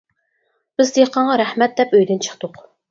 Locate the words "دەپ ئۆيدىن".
1.83-2.29